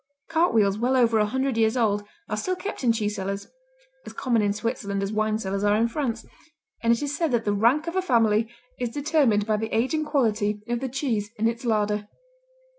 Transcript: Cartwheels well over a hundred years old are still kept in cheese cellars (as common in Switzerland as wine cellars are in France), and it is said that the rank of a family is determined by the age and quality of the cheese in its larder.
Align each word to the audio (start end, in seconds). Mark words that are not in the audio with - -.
Cartwheels 0.31 0.79
well 0.79 0.97
over 0.97 1.19
a 1.19 1.27
hundred 1.27 1.57
years 1.59 1.77
old 1.77 2.03
are 2.27 2.35
still 2.35 2.55
kept 2.55 2.83
in 2.83 2.91
cheese 2.91 3.17
cellars 3.17 3.45
(as 4.03 4.13
common 4.13 4.41
in 4.41 4.51
Switzerland 4.51 5.03
as 5.03 5.11
wine 5.13 5.37
cellars 5.37 5.63
are 5.63 5.77
in 5.77 5.87
France), 5.87 6.25
and 6.81 6.91
it 6.91 7.03
is 7.03 7.15
said 7.15 7.29
that 7.31 7.45
the 7.45 7.53
rank 7.53 7.85
of 7.85 7.95
a 7.95 8.01
family 8.01 8.49
is 8.79 8.89
determined 8.89 9.45
by 9.45 9.57
the 9.57 9.67
age 9.71 9.93
and 9.93 10.07
quality 10.07 10.59
of 10.67 10.79
the 10.79 10.89
cheese 10.89 11.29
in 11.37 11.47
its 11.47 11.63
larder. 11.65 12.07